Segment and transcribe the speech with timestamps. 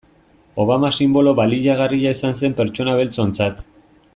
[0.63, 3.63] Obama sinbolo baliagarria izan zen pertsona beltzontzat.